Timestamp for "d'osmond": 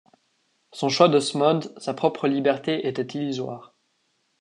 1.09-1.59